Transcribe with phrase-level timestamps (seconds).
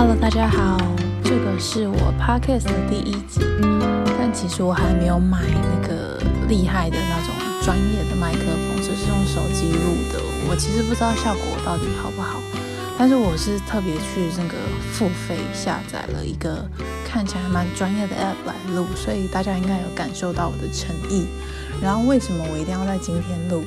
[0.00, 0.78] Hello，大家好，
[1.22, 3.42] 这个是我 Podcast 的第一集，
[4.18, 6.18] 但其实我还没有买那个
[6.48, 10.18] 厉害的那种专业的麦克风，只是用手机录的。
[10.48, 12.40] 我其实不知道效果到底好不好，
[12.98, 14.56] 但是我是特别去那个
[14.90, 16.66] 付费下载了一个
[17.04, 21.26] 看起来蛮专业的 App 来录，所以大家应该有感受到我的诚意。
[21.82, 23.62] 然后为什么我一定要在今天录？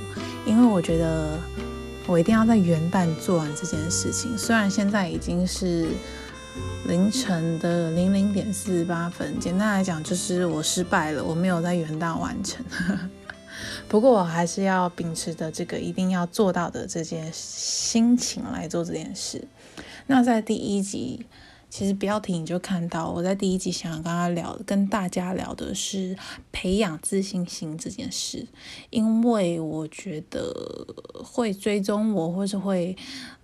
[0.48, 1.38] 因为我觉得。
[2.06, 4.38] 我一定要在元旦做完这件事情。
[4.38, 5.88] 虽然现在已经是
[6.88, 12.64] 凌晨的零零点四十八分，简单来讲就是我失败了，我没有在元旦完成。
[13.88, 19.48] 不过我还是要秉持着这个一定要做到的这件心情来做这件事。
[20.08, 21.26] 那在第一集。
[21.74, 26.16] 其实标题你就看到，我在第一集想要跟他聊，跟大家聊的是
[26.52, 28.46] 培养自信心这件事，
[28.92, 30.54] 因为我觉得
[31.24, 32.96] 会追踪我或是会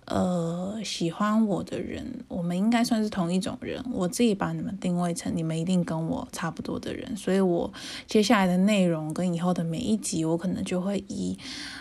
[0.04, 3.84] 呃喜欢我的人，我们应该算是同一种人。
[3.92, 7.72] 我自己把你们定位成你们一定跟我差不多的人，所以我
[8.06, 11.36] 接下来的内容跟以后的每一集，我可能就会以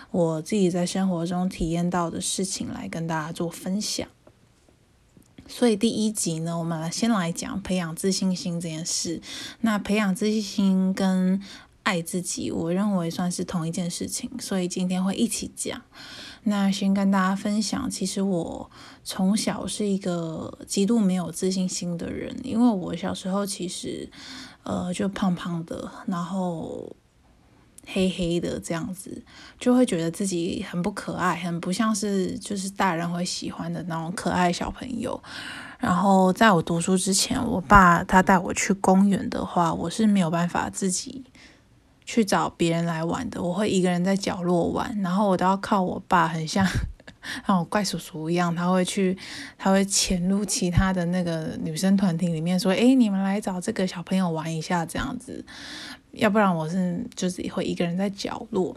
[0.09, 4.07] 我自己在生活中体验到的事情来跟大家做分享。
[5.49, 9.21] 所以第一集呢，我们来先来讲培养自信心这件事。
[9.61, 11.41] 那培养自信心跟
[11.83, 15.81] 爱自己，我认为算是同一件事情，所以今天会一起讲。
[16.43, 18.71] 那先跟大家分享，其实我
[19.03, 24.09] 从小是一个极度没有自信心的人，因为我小时候其实
[24.63, 26.95] 呃就胖胖的，然后。
[27.91, 29.21] 黑黑的这样子，
[29.59, 35.21] 就会觉得自己很不可爱，很不像是就是大人会喜欢的那种可爱小朋友。
[35.79, 41.23] 然后在我读书之前，我爸他带我去公园的话，我是没有办法自己
[42.05, 46.65] 去找别人来玩的，我会一个人在角落玩，然后我都要靠我爸，很像
[47.45, 49.17] 像我怪叔叔一样，他会去，
[49.57, 55.45] 他会潜入其他的那个女生团体里面说：“诶，你们来找这个小朋友玩一下，这样子。”
[56.13, 58.75] 要不然我是就是会一个人在角落。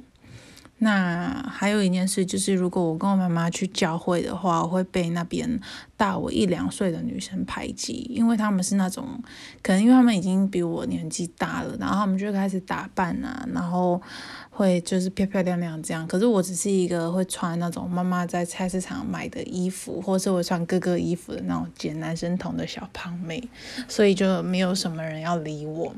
[0.85, 5.61] 那还有一件事就是，如果我跟我妈妈去教会的话，我会被那边
[5.97, 9.23] 大我一两岁的女生排挤，因为他们是那种
[9.63, 14.03] 可能因为他们已经比我年纪大了，然后他们就开始打扮啊，然后
[14.51, 16.05] 会就是漂漂亮亮这样。
[16.09, 23.49] 可是我只是一个会穿那种妈妈在菜市场买的衣服，或是我穿哥哥衣服的那种捡男生头的小胖妹，
[23.87, 25.95] 所以就没有什么人要理我。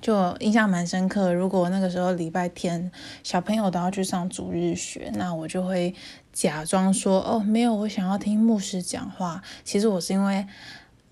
[0.00, 1.32] 就印象蛮深刻。
[1.32, 2.90] 如果那个时候礼拜天
[3.22, 5.94] 小朋友都要去上主日学，那我就会
[6.32, 10.46] 假装说：“哦，没有，我想要听牧师讲话。”其实我是因为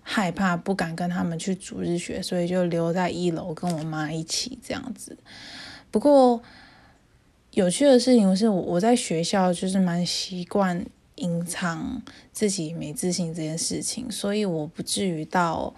[0.03, 5.17] 害怕，不敢跟他们去主日学，所以就留在一楼跟我妈一起这样子。
[5.91, 6.43] 不过
[7.53, 10.85] 有趣的事情是，我在学校就是蛮习惯
[11.17, 15.75] 隐藏自己没自信这件事情，所以我不至于到。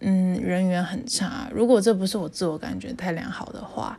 [0.00, 1.50] 嗯，人缘很差。
[1.52, 3.98] 如果这不是我自我感觉太良好的话，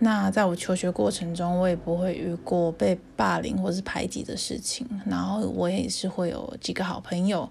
[0.00, 4.86] 那在我求学过程中，我也不会遇过被霸凌或是排挤的事情。
[5.06, 7.50] 然后我也是会有几个好朋友，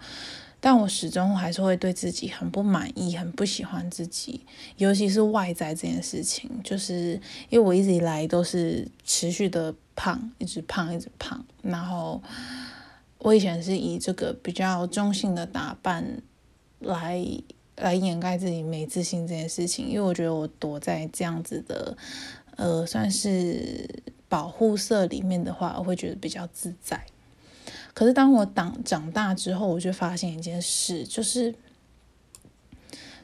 [0.59, 4.45] 但我始终还是会对自己很不满意，很不喜欢自己，
[4.77, 7.19] 尤其是外在这件事情，就是
[7.49, 11.43] 因为我一直以来都是持续的胖，一直胖，一直胖。
[11.63, 12.21] 然后
[13.17, 16.21] 我以前是以这个比较中性的打扮
[16.79, 17.25] 来。
[17.77, 21.95] 来掩盖自己没自信这件事情，因为我觉得我躲在这样子的，
[22.55, 23.87] 呃，算是
[24.27, 27.05] 保护色里面的话，我会觉得比较自在。
[27.93, 31.53] 可是当我长长大之后，我就发现一件事，就是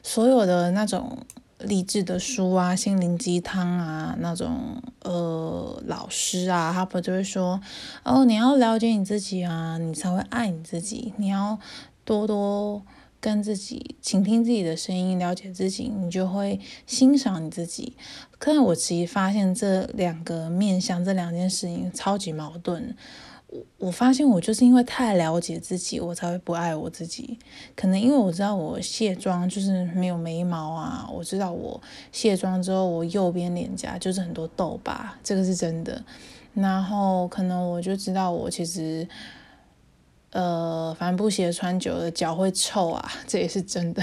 [0.04, 1.18] 所有的那种
[1.58, 7.60] 励志的书啊、心灵鸡汤啊、那种呃老师啊，他不就会说，
[8.04, 11.58] 哦，你要了解你自己啊，你才会爱你自己，你要
[12.04, 12.82] 多多。
[13.24, 17.96] 跟自己倾听自己的声音，了解自己，你就会欣赏你自己。
[18.38, 22.94] 可是我其实发现这两个面向，这两件事情超级矛盾。
[23.46, 27.38] 我我发现我就是因为太了解自己，我才会不爱我自己。
[27.74, 31.80] 可能因为我知道我卸妆就是没有眉毛啊，我知道我
[32.12, 36.04] 卸妆之后，我右边脸颊就是很多痘疤，这个是真的。
[36.52, 39.08] 然后可能我就知道我其实。
[40.34, 44.02] 呃，帆布鞋穿久了脚会臭啊，这也是真的。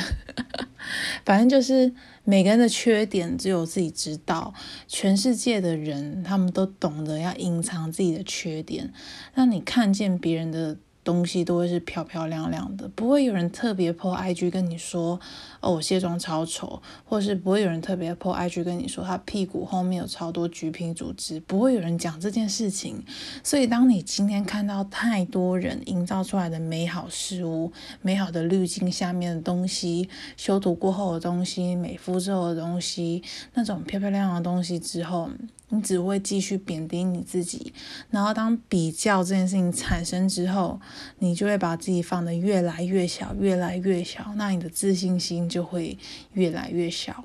[1.25, 1.93] 反正就是
[2.23, 4.53] 每个人的缺点只有自己知道，
[4.87, 8.93] 全世界的人他们都懂得要隐藏自己的缺点。
[9.33, 15.19] 让你看见别人的东西都会是漂漂亮亮的，不会有人特别 po IG 跟你说，
[15.59, 23.03] 哦，我卸妆超丑，或是不会有人特别 po IG 跟你说他屁股后面有超多橘皮组织，不会有人讲这件事情。
[23.43, 27.71] 所以，当你今天看到太多人营造出来的美好事物、
[28.01, 30.07] 美好的滤镜下面的东西、
[30.37, 35.29] 修图过后的东西、美肤之后的东西，那种漂漂亮亮的东西之后，
[35.73, 37.73] 你只会继续贬低你自己，
[38.09, 40.81] 然后当比较这件事情产生之后，
[41.19, 45.97] 你就会把自己放得越来越小，越来越小，那你的自信心就会
[46.33, 47.23] 越来越小。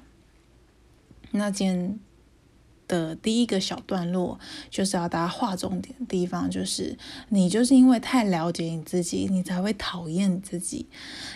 [1.33, 2.01] 那今天
[2.87, 4.39] 的第一个小段落
[4.71, 6.97] 就是要大家划重点的地方，就是
[7.31, 10.87] 你就是因为太了解你自己，你才会讨厌自己。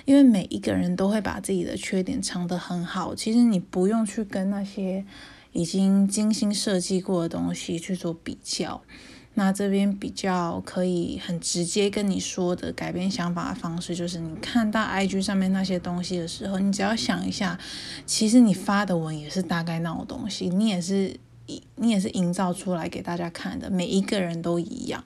[0.05, 5.05] 因为每一个人都会把自己的缺点藏得很好，其实你不用去跟那些。
[5.53, 8.83] 已经精心设计过的东西去做比较，
[9.35, 17.59] 那这边比较可以很直接跟你说的改变想法的方式，就是你看到 IG 上面那些东西的时候，你只要想一下，
[18.07, 21.17] 其实你发的文也是大概那种东西，你也是
[21.77, 25.05] 你也是营造出来给大家看的，每一个人都一样。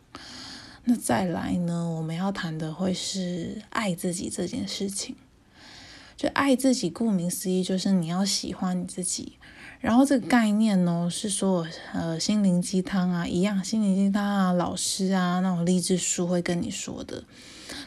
[0.84, 5.16] 那再来呢，我们要谈的会是爱自己这件事情，
[6.16, 9.38] 就爱自己，顾名思义就是你要喜欢你自己。
[9.84, 17.22] 然后这个概念呢，是说，呃，心灵鸡汤啊，一样，心灵鸡汤啊，老师啊，那种励志书会跟你说的，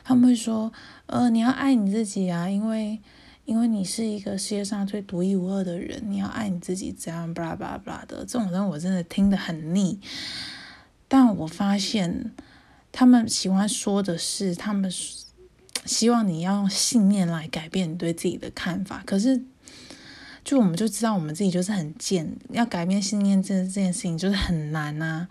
[0.03, 0.71] 他们会说，
[1.07, 3.01] 呃，你要爱你自己啊，因为，
[3.45, 9.99] 因为你是一个世界上最独一无二的人，你要爱你自己，这样，巴拉巴拉巴拉的，这种人我真的听得很腻。
[11.07, 12.31] 但我发现，
[12.91, 14.93] 他们喜欢说的是，他们
[15.85, 19.43] 希望你要用信念来改变你对自己的看法，可是。
[20.47, 25.27] 就我们就知道我们自己就是很贱，要改变信念这这件事情就是很难啊。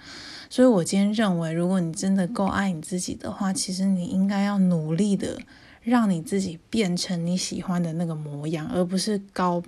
[0.51, 5.39] 所以我今天认为，如果你真的够爱你自己的话，其实你应该要努力的
[5.83, 9.63] 让你自己变成你喜欢的那个模样，而不是高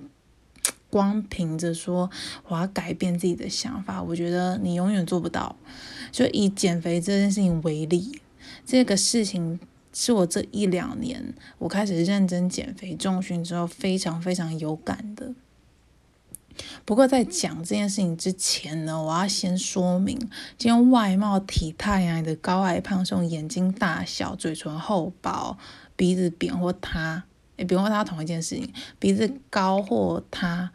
[0.91, 2.11] 光凭着说
[2.49, 4.03] 我要改变自己的想法。
[4.03, 5.57] 我觉得你永远做不到。
[6.13, 8.21] 就以减肥这件事情为例，
[8.67, 9.59] 这个事情。
[10.01, 15.35] 是我这一两年，我开始认真减肥重训之后，非常非常有感的。
[16.85, 20.17] 不过在讲这件事情之前呢，我要先说明，
[20.57, 25.59] 今天外貌体态啊，你的高矮胖瘦、眼睛大小、嘴唇厚薄、
[25.97, 27.25] 鼻子扁或塌，
[27.57, 30.71] 也不用问他同一件事情，鼻子高或塌。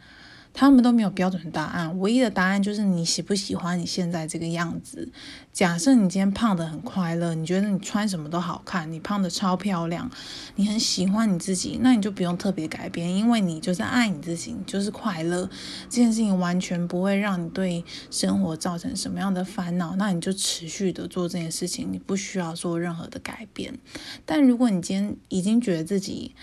[0.54, 5.10] 他们都没有标准答案，唯一的答案就是你喜不喜欢你现在这个样子。
[5.52, 10.08] 假设你今天胖得很快乐，你觉得你穿什么都好看，你胖得超漂亮，
[10.54, 15.50] 你很喜欢你自己，那你就不用特别改变，因为你就是爱你自己，你就是快乐。
[15.88, 23.76] 这件事情完全不会让你对生活造成什么样的烦恼，那你就持续的做这件事情，你不需要做任何的改变。
[24.24, 26.34] 但如果你今天已经觉得自己，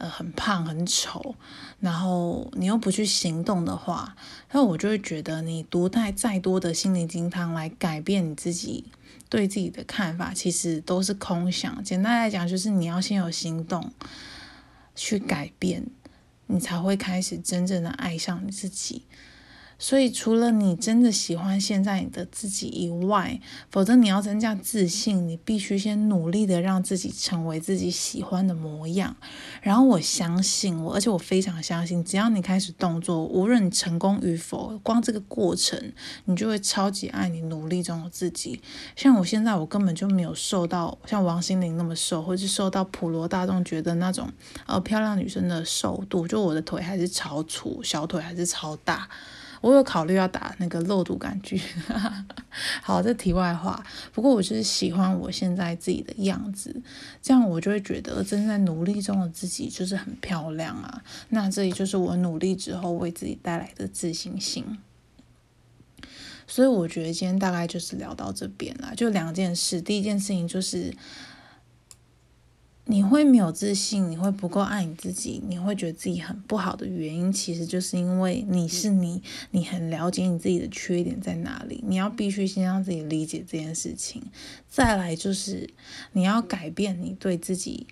[0.00, 1.34] 呃，很胖很丑，
[1.78, 4.16] 然后你又不去行动的话，
[4.50, 8.86] 那我就会觉得你读太再多的心灵鸡汤来改变你自己
[9.28, 11.84] 对自己的看法，其实都是空想。
[11.84, 13.92] 简单来讲，就是你要先有行动
[14.94, 15.86] 去改变，
[16.46, 19.04] 你才会开始真正的爱上你自己。
[19.82, 23.40] 所以，除了你真的喜欢现在你的自己以外，
[23.70, 29.16] 否则你要增加自信，你必须先努力的让自己成为自己喜欢的模样。
[29.62, 35.92] 然后，我相信我，而且我非常相信，只要你开始动作，无论你成功与否，光这个过程，
[36.26, 38.60] 你就会超级爱你努力中的自己。
[38.94, 44.30] 像我现在，我根本就没有瘦到像王心凌那么瘦，或是瘦到普罗大众觉得那种
[44.66, 49.08] 呃漂亮女生的瘦度，就我的腿还是超粗，小腿还是超大。
[49.60, 51.60] 我有考虑要打那个肉毒杆菌，
[52.82, 53.84] 好，这题外话。
[54.12, 56.74] 不过我就是喜欢我现在自己的样子，
[57.20, 61.02] 这样我就会觉得正在努力中的自己就是很漂亮啊。
[61.28, 64.78] 那这里就是我努力之后为自己带来的自信心。
[66.46, 69.80] 所以我觉得今天大概就是聊到这边啦，就两件事。
[69.80, 70.94] 第一件事情就是。
[72.90, 84.20] 你会没有自信，你会不够爱你自己，你会觉得自己很不好的原因，其实就是因为你是你，你很了解你自己的缺点在哪里，你要必须先让自己理解这件事情。
[84.68, 85.70] 再来就是
[86.14, 87.86] 你要改变你对自己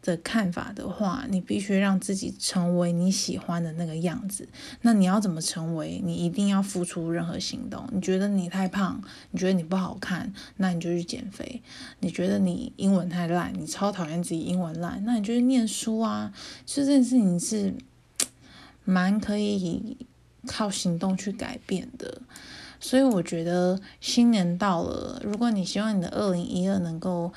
[0.00, 4.48] 的看法的话，你必须让自己成为你喜欢的那个样子。
[4.82, 6.00] 那你要怎么成为？
[6.04, 7.86] 你一定要付出任何行动。
[7.92, 9.02] 你觉得你太胖，
[9.32, 11.60] 你觉得你不好看，那你就去减肥。
[12.00, 16.32] 你觉得你英文太烂，你超讨厌自己英文烂，那你就去念书啊。
[16.64, 17.74] 就这件事情是
[18.84, 19.96] 蛮可以
[20.46, 22.22] 靠行动去改变的。
[22.80, 27.32] 所以我觉得新年到了，如果你希望你的二零一二能够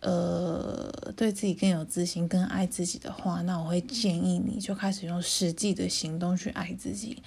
[0.00, 7.20] 呃，对自己更有自信、更爱自己的话，那我会建议你就开始用实际的行动去爱自己。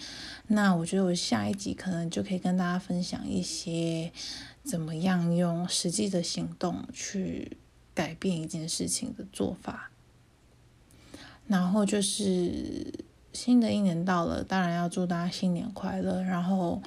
[0.47, 4.11] 那我觉得我下一集可能就可以跟大家分享一些
[4.63, 7.57] 怎么样用实际的行动去
[7.93, 9.91] 改变一件事情的做法。
[11.47, 12.93] 然后就是
[13.33, 16.21] 新的一年到了，当然要祝大家新年快乐。
[16.21, 16.81] 然后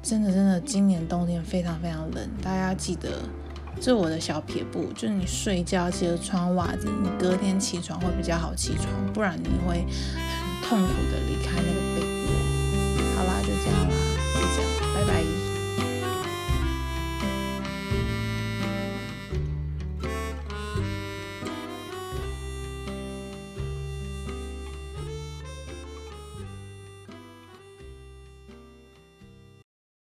[0.00, 3.28] 真的真的，今年冬天非常非常冷，大家记得。
[3.80, 12.28] 这是我的小撇步，就是你睡觉记得穿袜子，你隔天起床会比较好起床，不然你会很痛苦的离开那个被窝。
[13.16, 13.94] 好啦，就这样啦，
[14.34, 15.37] 就这样，拜拜。